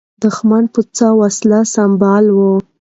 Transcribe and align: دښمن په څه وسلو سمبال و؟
دښمن 0.23 0.63
په 0.73 0.81
څه 0.97 1.07
وسلو 1.19 1.61
سمبال 1.73 2.25
و؟ 2.35 2.39